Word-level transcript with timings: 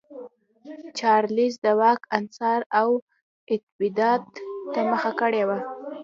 چارلېز 0.99 1.53
د 1.63 1.65
واک 1.79 2.01
انحصار 2.17 2.61
او 2.79 2.89
استبداد 3.53 4.21
ته 4.73 4.79
مخه 4.91 5.11
کړې 5.19 5.43
وه. 5.47 5.59